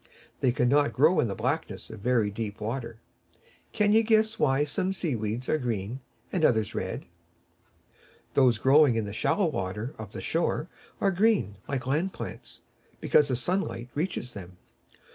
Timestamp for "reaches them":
13.93-14.57